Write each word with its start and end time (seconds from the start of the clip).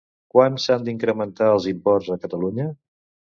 Quant 0.35 0.55
s'han 0.61 0.89
incrementat 0.93 1.51
els 1.57 1.67
imports 1.73 2.09
a 2.17 2.19
Catalunya? 2.25 2.67